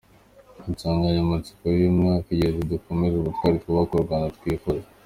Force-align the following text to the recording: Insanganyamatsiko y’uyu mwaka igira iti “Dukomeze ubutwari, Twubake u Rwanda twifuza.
Insanganyamatsiko 0.69 1.63
y’uyu 1.73 1.97
mwaka 1.99 2.27
igira 2.31 2.51
iti 2.55 2.65
“Dukomeze 2.73 3.15
ubutwari, 3.17 3.61
Twubake 3.61 3.93
u 3.95 4.05
Rwanda 4.05 4.33
twifuza. 4.37 4.87